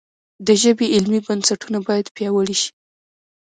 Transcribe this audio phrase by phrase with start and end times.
[0.45, 2.71] د ژبې علمي بنسټونه باید پیاوړي شي.